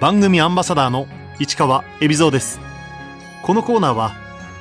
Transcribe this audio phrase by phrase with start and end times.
[0.00, 1.08] 番組アンバサダーの
[1.40, 2.60] 市川恵比蔵です。
[3.42, 4.14] このコーナーは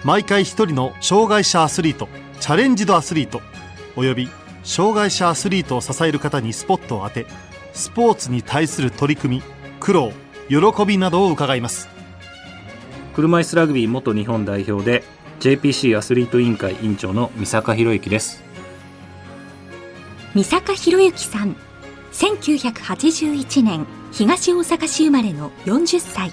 [0.03, 2.09] 毎回一人の障害者アスリート
[2.39, 3.41] チャレンジドアスリート
[3.95, 4.29] および
[4.63, 7.27] 障害者アスリートを支える方にスポットを当て
[7.71, 9.43] スポーツに対する取り組み
[9.79, 10.11] 苦労
[10.49, 11.87] 喜びなどを伺います。
[13.13, 15.03] 車椅子ラグビー元日本代表で
[15.39, 18.43] JPC アスリート委員会委員長の三坂博之です。
[20.33, 21.55] 三坂博之さん
[22.11, 26.31] 1981年東大阪市生まれの40歳。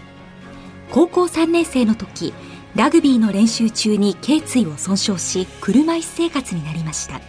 [0.91, 2.33] 高校3年生の時
[2.75, 7.21] ラグビーの練習中に頸椎を損傷し車椅子生活になりました。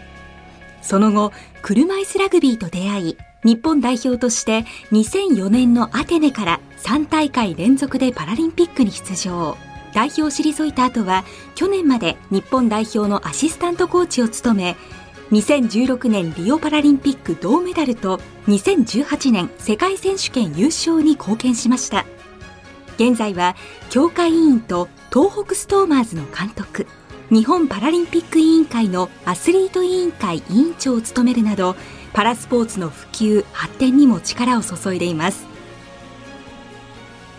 [0.82, 9.58] その後車椅子ラグビーと出会い日本代表として2004年のアテネから3大会連続でパラリンピックに出場。
[9.94, 11.24] 代表を退いた後は
[11.56, 14.76] 去年まで日本代表のアシスタントコーチを務め
[15.32, 22.06] 2016年リオパラリンピック銅メダルと2018年世界選手権優勝に貢献しました。
[22.98, 23.56] 現在は
[23.90, 26.88] 協会委員と東北ストーマーズの監督
[27.30, 31.76] 日本パラリンピック委員会のアスリート委員会委員長を務めるなど
[32.14, 35.46] パラスポーツの普及発展にも力を注いでいます。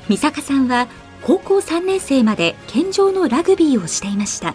[0.08, 0.88] 三坂さんは
[1.22, 4.54] 高校3年生まで健常のラグビーをしていました。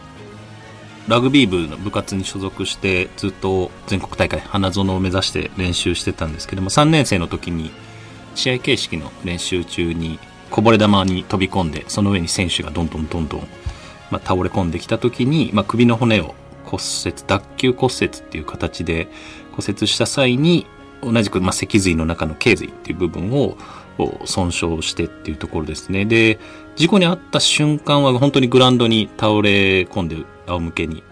[1.11, 7.69] ラグビー部の部活に所属してずっと全国大会花園を目指して練習してたんですけども3年生の時に
[8.33, 10.19] 試合形式の練習中に
[10.51, 13.41] こぼれ球に飛び込んでその上に選手がどんどんどんどん、
[14.09, 19.09] まあ、倒れ込んできた時に、まあ、首の骨を骨折脱臼骨折っていう形で
[19.51, 20.65] 骨折した際に
[21.03, 23.57] 同じく、まあ、脊髄の中の頸髄っていう部分を
[24.25, 26.05] 損傷してっていうところですね。
[26.05, 26.39] で、
[26.75, 30.17] 事故に遭った瞬間は本当にグラウンドに倒れ込んで
[30.53, 31.03] 仰向けに。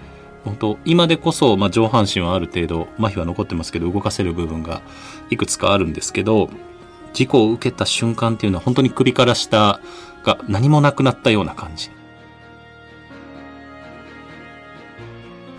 [0.46, 4.82] 本当、今でこそ、まあ、上半身はある程度、麻痺は残ってますけど、動かせる部分が
[5.30, 6.50] いくつかあるんですけど、
[7.14, 9.80] 事故を受けた瞬間っていうのは本当に首から下
[10.24, 11.90] が何もなくなったような感じ。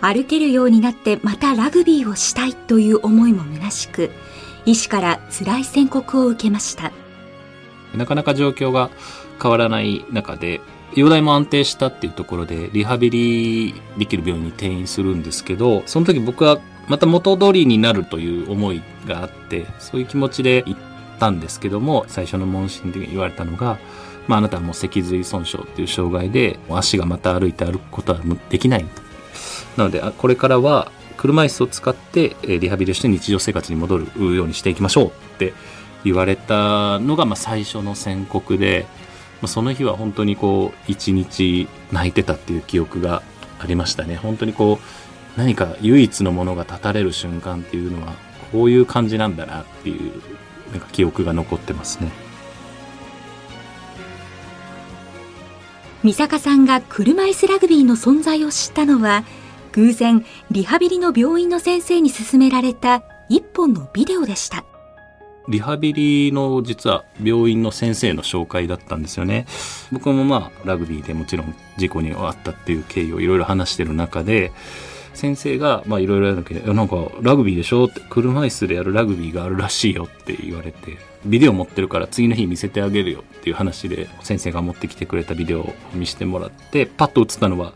[0.01, 4.09] 歩けるようになってまたラグビーをしたいという思いも虚しく、
[4.65, 6.91] 医師から辛い宣告を受けました。
[7.95, 8.89] なかなか状況が
[9.41, 10.61] 変わらない中で、
[10.95, 20.79] 容体も安定したっていうところで、リハビリできる病院に転院するんですけど、その時僕はまた元通りになるという思いがあって、そういう気持ちで行っ
[21.19, 23.79] たんですけども、最初の問診で言われたのが、
[24.27, 28.19] まあ、あなたはもう脊髄損傷っていう障害で、足がまた歩いて歩くことは
[28.49, 28.85] できない。
[29.77, 35.53] なので、これからは車椅子を使ってリハビリして日常生活に戻るようにしていきましょうって
[36.03, 38.85] 言われたのが、まあ、最初の宣告で、
[39.41, 43.23] まあ、その日は本当にこう一日泣いてたっていう記憶が
[43.59, 44.15] ありましたね。
[44.15, 48.13] 本当にこう何か唯一のものが断たれる瞬間っていうのは
[48.51, 50.11] こういう感じなんだなっていう
[50.71, 52.11] なんか記憶が残ってますね。
[56.03, 59.23] 三坂さんが車椅子ラグビーの存在を知ったのは
[59.73, 64.65] 偶然リハビリの病院の先生に勧められた一本のビデオでした。
[65.51, 69.45] リハビリの実は病院の先生の紹介だったんですよね。
[69.91, 74.51] 僕もまあラグビーでもちろん事故に遭ったっていう経緯をいろいろ話してる中で、
[75.13, 77.85] 先生がまあいろいろやるだけど、なんかラグビーでしょ？
[77.85, 87.73] って車椅子でやるラグビーがあるらしいよって言われて、ビデオ持ってるから次の日見せてあげるよっていう話で先生が持ってきてくれたビデオを見せてもらって、パッと映ったのは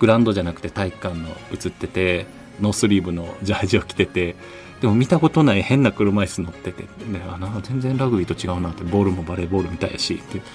[0.00, 2.26] グラウンドじゃなくて体育館の映ってて、
[2.60, 4.34] ノースリーブのジャージを着てて、
[4.82, 10.38] でも見たことない変な車椅子乗ってて、ね、あの全然ラグビーと違うなって、ボールもバレーボールみたいやし、って。
[10.38, 10.46] って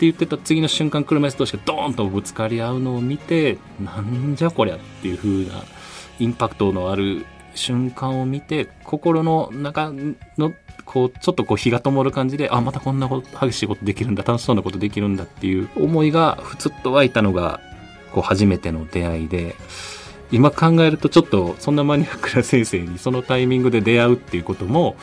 [0.00, 5.62] 言ってた次の瞬間車椅子同士がドーンとぶつかり合うのを見て、なんじゃこりゃっていう風な
[6.18, 9.92] インパクトのある瞬間を見て、心の中
[10.38, 10.54] の
[10.86, 17.60] こう、ちょっとこう火が灯る感じで、あ、またこんなこと激しいことできるんだ、楽しそうなことできるんだっていう思いがふつっと湧いたのが、
[18.12, 19.56] こう初めての出会いで、
[20.32, 24.96] 今考えるとちょっとそんなマニアックな先生にそのタイミングで出会うっていうことも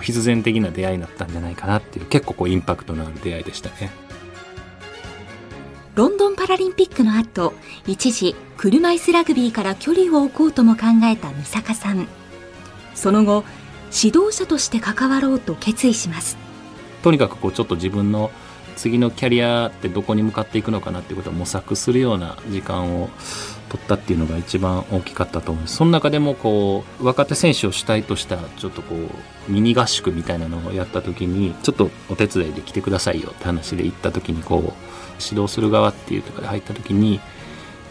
[0.00, 3.90] 必然的な出会いになったんじゃないかなっていう結構こうインパクトのある出会いでしたね。
[5.94, 7.52] ロンドンパラリンピックの後
[7.86, 12.08] 一時車椅子ラグビーから距離を置こうとも考えた三坂さん
[12.94, 13.44] その後
[13.92, 16.38] 指導者として関わろうと決意します
[17.02, 18.30] とにかくこうちょっと自分の
[18.76, 23.10] 次のキャリアってどこに向かっていくのかなっていうことを模索するような時間を
[23.72, 25.76] 取ったっていうのが一番大きかったと思います。
[25.76, 34.62] その中でもこう、若手選手を主体とした、ちょっとこう、ミニ合宿みたいなのをやった時に、ちょっとお手伝いで来てくださいよって話で行った時にこう、
[35.24, 37.18] 指導する側っていうところで入った時に、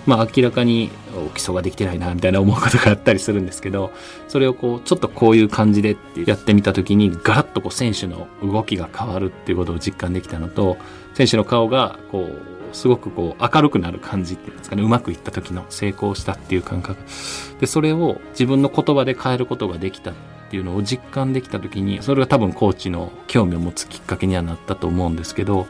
[0.06, 0.90] まあ明らかに
[1.34, 3.92] 基礎ができてないなみたいな思うことがあったりするんですけど
[4.28, 10.78] それをこうちょっとこういう感じでってやってみた時にガラッとこう選手の動きが変わるっていうことを実感できたのと
[11.14, 17.02] 選手の顔がこうすごくこう明るくなる感じっていうんですかねうまくいった時の成功したっていう感覚。
[17.60, 20.14] でそれを自分の言葉で変えることができたっ
[20.50, 25.68] ていうのを実感できた時にそれが多分コーチの興味を持つきっかけにはなったと思うんですけど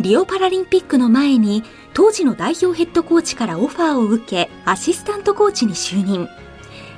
[0.00, 1.64] リオパラリンピックの前に
[1.94, 6.28] 当時の代表ヘッドコーチからオファーを受けアシスタントコーチに就任。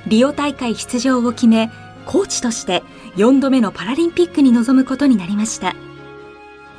[0.07, 1.71] リオ大会出場を決め
[2.05, 2.83] コーチとして
[3.15, 5.75] 4度目のパラリンピックに臨むことになりました。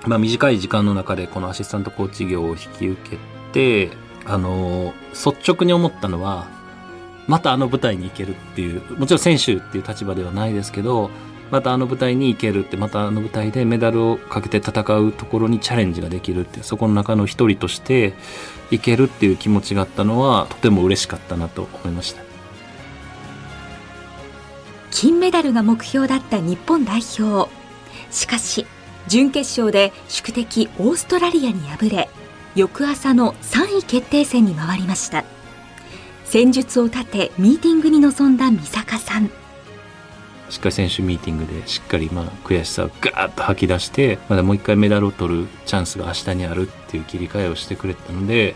[0.06, 3.18] まあ、短い時間の中でこのアシスタントコーチ業を引き受け
[3.52, 3.90] て、
[4.24, 6.46] あの、率直に思ったのは、
[7.26, 11.10] またあの舞台に行けるっていう、もちろん選手っていう立場ではないですけど、
[11.50, 18.14] またあの舞台に行けるって、またあの舞台でメダルをかけて戦うところにチャレンジができるって、そこの中の一人として
[18.70, 22.22] 行けるっていう気持ちがあったのは、とても嬉しかったなと思いました。
[24.90, 27.50] 金メダルが目標だった日本代表。
[28.10, 28.66] しかし、
[29.08, 32.08] 準決勝で宿敵オーストラリアに敗れ
[32.54, 35.24] 翌朝の3位決定戦に回りました。
[36.24, 39.30] 戦術を立てミーティングに臨んだ美坂さん。
[40.48, 48.54] しっかり選手ミーティングでしっかりまあ悔しさをガーッと吐き出してまだもう一回メダルを取るチャンスが明日にあるっていう切り替えをしてくれたので、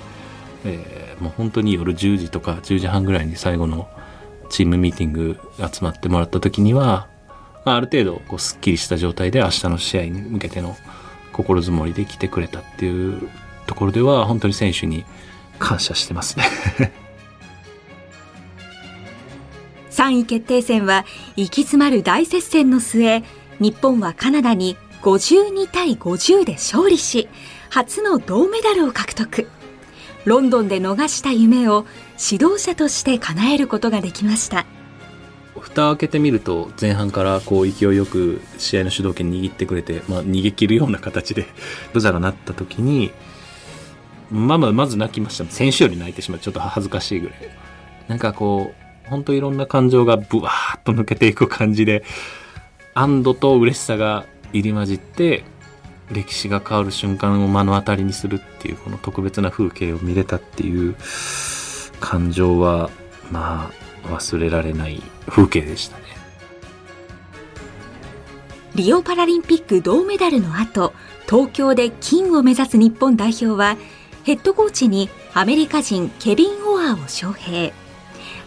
[0.64, 3.88] えー、もう本当に夜10時とか10時半ぐらいに最後の
[4.50, 7.08] チームミーティング集まってもらった時には
[7.64, 10.76] まあ、ある程度こうすっきりした状態で明日の試合に向けての
[11.32, 13.28] 心づもりで来てくれたっていう
[13.66, 15.04] ところでは本当に選手に
[15.58, 16.44] 感謝してますね。
[19.90, 21.04] 3位決定戦は
[21.36, 23.22] 行き詰まる大接戦の末
[23.60, 27.28] 日本はカナダに52対50で勝利し
[27.70, 29.48] 初の銅メダルを獲得。
[30.24, 31.86] ロンドンで逃した夢を
[32.18, 34.66] 指導者として叶えることができました。
[35.60, 41.46] 蓋を開けてみると前半からこう勢いよく試合の主導権握ってくれて、まあ、逃げ切るような形で
[41.92, 43.12] ブザーが鳴った時に
[44.30, 45.44] まあまあまず泣きました。
[45.44, 46.40] 選手より泣いてしまう。
[46.40, 47.38] ちょっと恥ずかしいぐらい。
[48.08, 48.72] なんかこ
[49.06, 52.04] う本当いろんな感情がブワーッと抜けていく感じで
[52.94, 55.44] 安堵と嬉しさが入り混じって
[56.10, 60.96] 歴史が変わる瞬間を目の当たりにするっていうこの特別な風景を見れたっていう
[62.00, 62.90] 感情は
[63.30, 66.04] まあ忘れられない風景でしたね。
[68.74, 70.92] リオパラリンピック銅メダルの後、
[71.28, 73.76] 東京で金を目指す日本代表は、
[74.24, 77.72] ヘッドコーチにアメリカ人ケビン・オアーを招聘。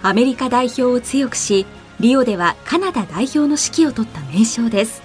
[0.01, 1.65] アメリカ代表を強くし、
[1.99, 5.01] リオではカナダ代表の指揮を取った名将です。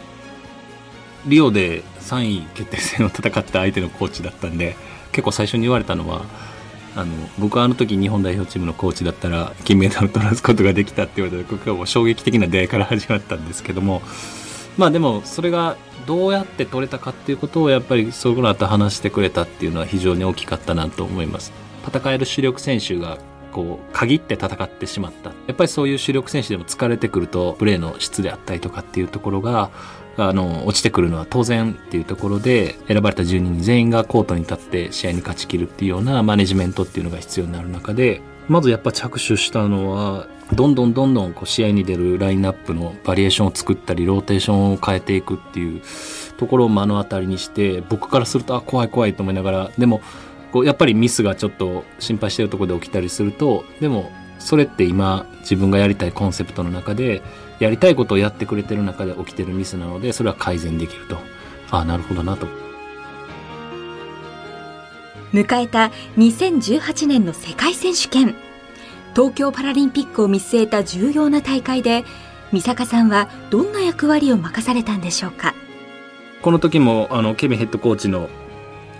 [1.26, 4.76] リオで3位決定戦を戦った相手のコーチだったんで、
[5.12, 6.24] 結構最初に言われたのは、
[6.94, 14.02] あの僕はあの時日本代表チームのコーチだったら金メダルを取らすことができたって言われた僕はもう衝撃的な出会いから始まったんですけども。
[14.78, 21.52] まあでもそれがどうやって取れたかっていうことをやっぱりそこの後話してくれたっていうのは非常に大きかったなと思います。
[21.86, 23.18] 戦える主力選手が
[23.52, 25.30] こう限って戦ってしまった。
[25.46, 29.70] やっぱりそういう主力選手でも疲れてくるとプレーの質であったりとかっていうところが
[30.16, 45.80] あの、落ちてくるのは当然っていうところで、選ばれた10人全員がコートに立って試合に勝ち切るっていうようなマネジメントっていうのが必要になる中で、まずやっぱ着手したのは、どんどんどんどんこう試合に出るラインナップのバリエーションを作ったり、ローテーションを変えていくっていう
[46.36, 50.02] ところを目の当たりにして、僕からすると、あ、怖い怖いと思いながら、でも、
[50.52, 54.10] こうやっぱりミスがちょっと心配してるところで起きたりすると、でも、
[54.42, 57.22] それって今自分がやりたいコンセプトの中で
[57.58, 61.16] やりたいことをやってくれてる中で起きてるミスなのでそれは改善できると。
[61.70, 62.46] ああなるほどなと。
[65.32, 68.34] 迎えた2018年の世界選手権。
[69.14, 72.04] 東京パラリンピックを見据えた重要な大会で
[72.50, 75.54] 三坂さんはどんな役割を任されたんでしょうか？
[76.42, 78.28] この時もあのケビンヘッドコーチの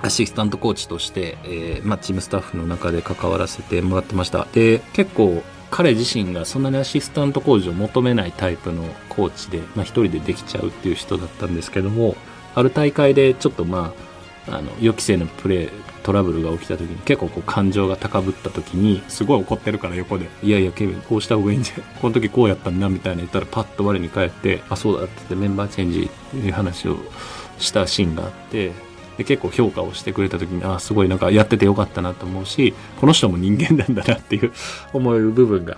[0.03, 4.47] アシスタントコーチとして、えーまあ、チームスタッフの中で関わらせてもらってました。
[4.53, 12.15] で結構彼自身がそんなにアシスタントコーチを求めないタイプのコーチで、まあ、一人でできちゃうっていう人だったんですけども
[12.55, 14.13] ある大会でちょっとまあ
[14.49, 15.71] あの予期せぬプレー
[16.03, 26.99] トラブルが起きた時に結構こう感情が高ぶった時にすごい怒ってるから横で「いやいやケビンこうした方がいいんじゃこの時こうやったんだ」みたいな言ったらパッと我に返って「あそうだ」って言ってメンバーチェンジっていう話を
[27.59, 28.73] したシーンがあって
[29.17, 34.53] で結構評価をしてくれた時にああすごいなんかやっててよかったなと思うしこの人も人間なんだなっていう
[34.93, 35.77] 思う部分が。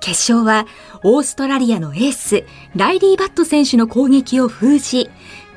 [0.00, 0.66] 決勝は
[1.04, 5.10] オーストラリアのエースライリー・バット選手の攻撃を封じ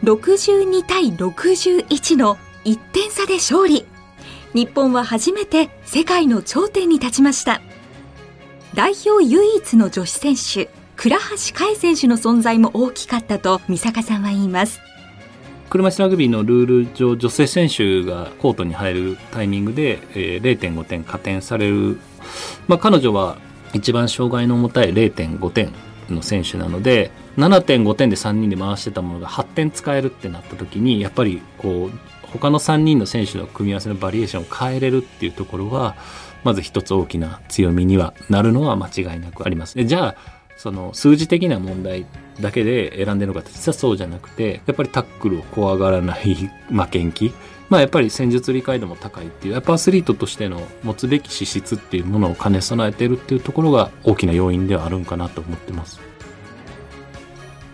[0.04, 3.86] 62対61の1点差で勝利。
[4.54, 7.62] 日本は初めて世界の頂点に立ちました。
[8.74, 11.22] 代表唯一の女子選手倉橋
[11.54, 14.80] 香衣選手の存在も大きかったと三坂さんは言います。
[15.74, 21.98] 車椅子ラグビーのルール上女性選手がコートに入るタイミングで、えー、0.5点加点される、
[22.68, 23.40] まあ、彼女は
[23.74, 25.74] 一番障害の重たい0.5点
[26.12, 35.96] の選手なので7.5点で3人で回してたものが8点使えるってなった時にやっぱりこう他の3人の選手の組み合わせのバリエーションを変えれるっていうところは
[36.44, 39.84] まず一つ大きな強みにはなるのは間違いなくあります。
[39.84, 42.06] じゃあその数字的な問題
[42.40, 46.36] だけで選んでるのか実はそうじゃなくてやっぱりタックルを怖がらない
[46.70, 47.34] 負けん気
[47.68, 56.00] まあやっぱり戦術理解度も高いっていうやっぱアスリートとしての持つべき資質っていうものを兼ね備えてるっていうところが大きな要因ではあるんかなと思ってます。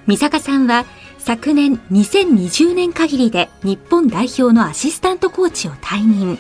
[0.08, 0.86] 三坂さんは
[1.20, 6.40] 昨年2020年限りで日本代表のアシスタントコーチを退任。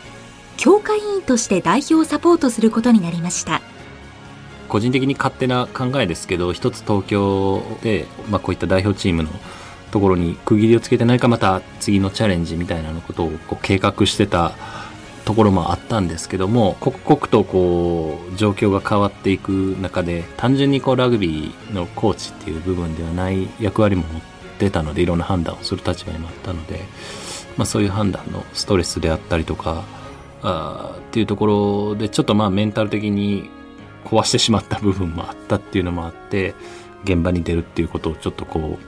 [0.58, 3.59] 強化委員として代表をサポートすることになりました。
[4.70, 9.30] 個人的に勝手な考えですけど一つ東京で、まあ、こういった代表チームの
[9.92, 14.54] ところに区切りをつけてないかまた次のチャレンジみたいなのことをこう計画してた
[15.26, 24.22] ところもあったんですけども刻々とこう状況が変わっていく中で単純にこうラグビーのコーチっていう部分ではない役割も持っ
[24.58, 26.80] てたのでいろんな判断をする立場にもあったので、
[27.58, 29.84] まあ、そういう判断のストレスであったりとか
[30.42, 31.46] あっていうとこ
[31.92, 33.50] ろでちょっとまあメンタル的に
[34.10, 36.56] 壊してしまった部分もあったっていうのもあって
[37.04, 38.80] 現場に出るっていうことをちょっとこ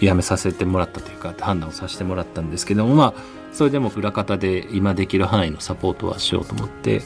[0.00, 3.14] うやめさせてもらったというか判断をさせてもらったんですけどもまあ
[3.52, 7.02] それでも裏方で今できる範囲のサポートはしようと思って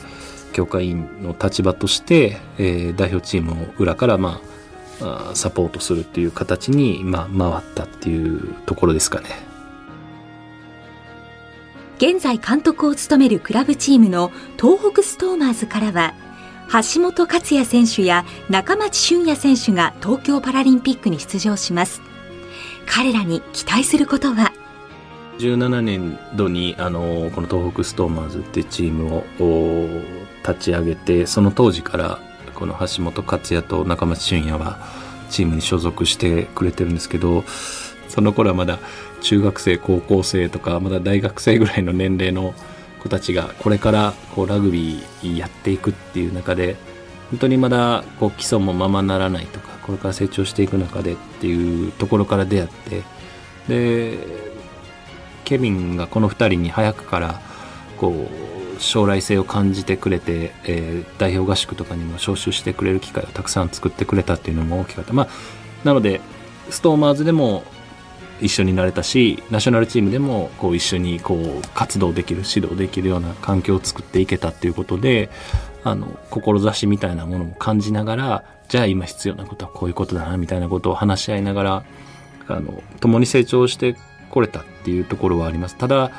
[0.53, 4.41] 協会員の立場として、えー、代表チームを裏からま
[5.01, 9.29] あサポートするっていう形に、まあ、回ったっていうところですかね。
[11.99, 16.15] 現在監督を務めるクラブチームの東北ストーマーズからは
[16.71, 22.03] 橋本勝也選手や中町俊也選手が東京パラリンピックに出場します。
[22.87, 24.53] 彼らに期待することは
[25.39, 30.03] ？17年度にあのこの東北ストーマーズってチームを
[30.47, 32.19] 立ち上げてその当時から
[32.55, 34.79] この橋本克也と中町俊也は
[35.31, 37.45] チームに所属してくれてるんですけど
[38.09, 38.79] その頃はまだ
[39.21, 42.55] 中学生高校生とかまだ大学生ぐらいの年齢の
[42.99, 46.76] 子たちがこれからこうラグビーやっていくっていう中で
[47.31, 53.02] 本当にまだこう基礎もままならないとかこれから成長していく中でっていうところから出会って
[53.69, 54.19] で
[55.45, 57.40] ケビンがこの2人に早くから
[57.97, 58.28] こ
[58.76, 65.12] う将来性を感じてくれて、えー、代表合宿とかにも招集してくれる機会をたくさん作ってくれたっていうのも大きかった。
[65.12, 65.28] まあ、
[65.85, 66.21] なので
[66.71, 67.64] ストーマーズでも
[68.40, 75.30] 一緒になれたしナショナルチームでもこう一緒にこう活動できる指導できるような環境を作っていけたっていうことで
[75.85, 81.85] あの志みたいなものも感じながらじゃあ今必要なことはこういうことだなみたいなことを話し合いながら
[82.49, 83.97] あの共に成長して
[84.30, 85.76] 来れたっていうところはあります。
[85.76, 86.11] ただ、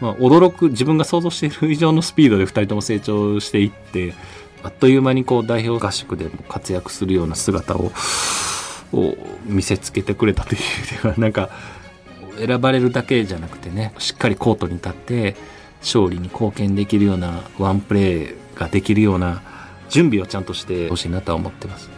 [0.00, 4.14] まあ、驚く自分が想像している以上のスピードで2人とも成長していって
[4.62, 7.92] あっという間にこう代表合宿でも活躍するような姿を
[8.92, 11.50] を見せつけてくれたというではなんか
[12.38, 15.36] 選ばれるだけじゃなくてねしっかりコートに立って
[15.80, 19.42] 勝利に貢献できるようなワンプレーができるような
[19.88, 21.90] 準備をちゃんとしてほしいなとは思ってます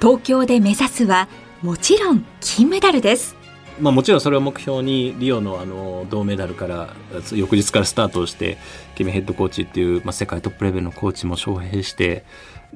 [0.00, 1.28] 東京で目指すは
[1.62, 3.39] もちろん金メダルです。
[3.80, 6.94] まあ、もちろんそれを目標にリオのあの銅メダルから
[7.32, 8.58] 翌日からスタートして
[8.94, 12.24] キミヘッドコーチっていう、まあ、世界トップレベルのコーチも招聘して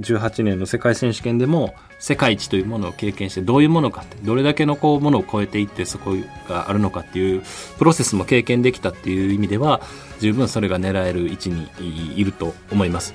[0.01, 6.15] 18年の世界選手権でも世界一というものを経験してどういうものかってどれだけのこうものを超えていってそこ
[6.49, 7.43] があるのかっていう
[7.79, 9.81] プロセスも経験できたっていう意味では
[10.21, 11.69] 十分それが狙える位置に
[12.17, 13.15] いると思います。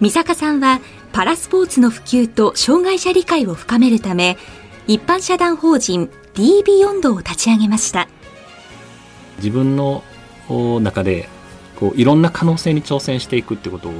[0.00, 0.80] 三坂さんは
[1.12, 4.38] パラスポーツの普及と障害者理解を深めるため
[4.90, 8.08] 一般社団法人 D ビヨンドを立ち上げました。
[9.36, 10.02] 自分の
[10.80, 11.28] 中で
[11.76, 13.92] こういろんな可能性に挑戦していくってことを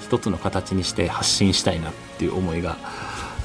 [0.00, 2.76] 一つの形にして発信したいなっていう思いが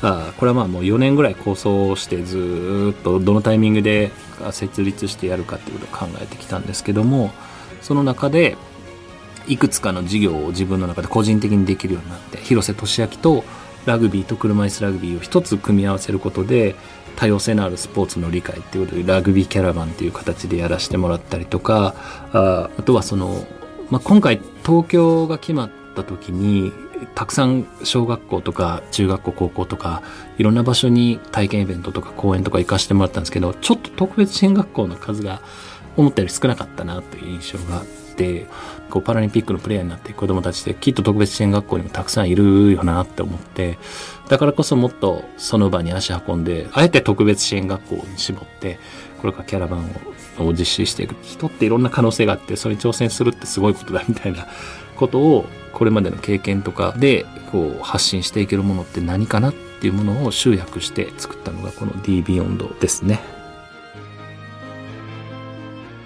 [0.03, 4.12] あこれはまあもう4年ぐらい構想してずっとどのタイミングで
[4.51, 7.31] 設立してやるかっていうことを考えてきたんですけども
[7.81, 8.58] その中で
[9.48, 13.43] いくつかの事業を自分の中で個人的にできるようになって広瀬俊明と
[13.85, 16.75] ラグビーと車椅子ラグビーを一つ組み合わせることで
[17.15, 21.95] 多様性のあるスポーツの理解っていうことでラグビーキャラバンっていう形でやらせてもらったりとか
[22.31, 23.45] ああとはその、
[23.89, 26.71] まあ、今回東京が決まった時に
[27.15, 30.03] たくさん小学校とか中学校高校とか
[30.38, 35.41] いろんな場所に体験イベントとか講演とか行かせてもらったんですけどちょっと特別支援学校の数が
[35.97, 37.85] 思ったより少なかったなという印象があっ
[38.15, 38.47] て
[38.91, 43.79] こうパラリンピックのプレイヤーになっていく子どもたちできっと特別支援学校にもたくさんいるよなって思って
[44.29, 48.77] だからこそもっとその場に足運んであえて特別支援学校に絞って
[49.19, 49.89] これからキャラバン
[50.45, 54.48] を実施していく人っていろんな可能性があってそれに挑戦するってすごいことだみたいな
[54.95, 63.19] ことをこれまでの経験とかでこう発信していけるものって何かなっていうものを集約して作ったのがこの D ビヨンドですね。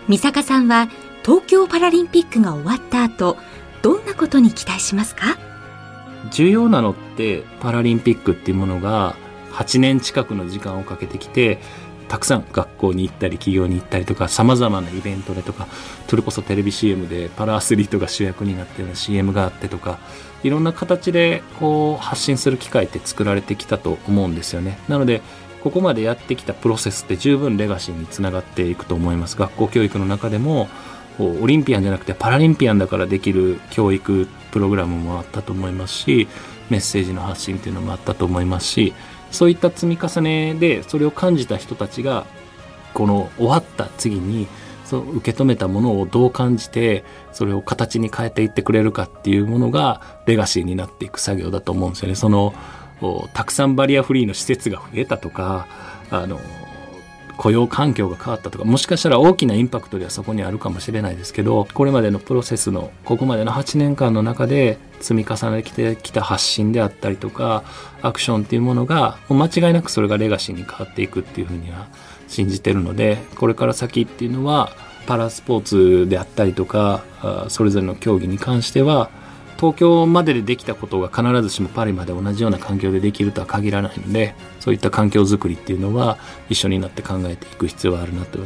[0.07, 0.87] 三坂さんは
[1.25, 3.37] 東京パラリンピックが終わった後
[3.81, 5.39] どんなことに期待しますか？
[6.29, 9.15] 重要なのってパラリンピックっていうものが
[9.53, 11.57] 8年近くの時間をかけてきて
[12.09, 15.67] たくさん学校に行ったり企業に行ったりとか様々なイベントでとか
[16.07, 19.97] それこそテレビ CM でパラアスリートが主役になってるような CM があってとか
[20.43, 24.77] いろんな形でこう発信する機会って作られてきたと思うんですよね。
[24.87, 25.23] なので
[25.63, 29.35] ここまでやってきたプロセスって十分レガシーにつながっていくと思います。
[29.35, 30.69] 学校教育の中でも
[31.17, 36.27] こうオリンピアンじゃなくてパラリンピアンだからできる教育プログラムもあったと思いますし
[36.69, 38.93] メッセージの発信っていうのもあったと思いますし
[39.31, 42.25] そういった積み重ねでそれを感じた人たちが
[42.93, 44.47] この終わった次に
[44.85, 47.03] そ受け止めたものをどう感じて
[47.33, 52.15] それを形に変えていってくれるかっていうものがレガシーになっていく作業だと思うんですよね。
[52.15, 52.53] その
[53.33, 55.67] たくさんバリアフリーの施設が増えたとか
[56.11, 56.39] あの
[57.37, 67.63] 雇用環境が変わったとかもしかしたら大きなインパクトではそこにあるかもしれないですけどこれまでのプロセスのここまでの8年間の中で積み重ねてきた発信であったりとか
[68.01, 71.87] アクションっていうものがもう間違いなくそれがレガシーに変わっていくっていうふうには
[72.27, 74.71] 信じてるのでこれから先っていうのは
[75.05, 77.03] パラスポーツであったりとか
[77.49, 79.09] それぞれの競技に関しては
[79.57, 86.17] 東京まででできたことが必ずしもパリまで同じような環境でできるとは限らないのでそういった環境づくりっていうのは
[86.49, 88.39] 一緒になって考えていく必要はあるなと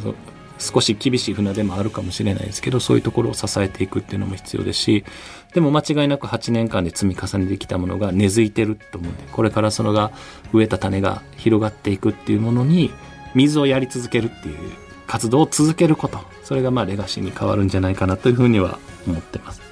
[0.59, 5.05] 少し厳しい船でもあるかもしれないですけどそういうところを支えていくっていうのも必要ですし
[5.53, 10.11] でも間違いなく8年間で積み重ねてきたものが根付いてると思うんでこれからそのが
[10.53, 12.91] 植えた種が広がっていくっていうものに
[13.33, 14.57] 水をやり続けるっていう
[15.07, 19.68] 活動を続けることそれがまあレガシーに変わるんじゃないかなというふうには思ってます。